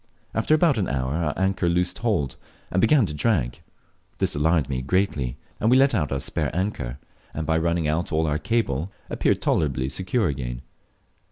[0.33, 2.35] After about an hour our anchor loosed hold,
[2.71, 3.61] and began to drag.
[4.17, 6.97] This alarmed me greatly, and we let go our spare anchor,
[7.35, 10.63] and, by running out all our cable, appeared tolerably secure again.